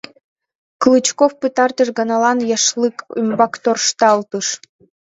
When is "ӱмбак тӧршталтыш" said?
3.19-4.47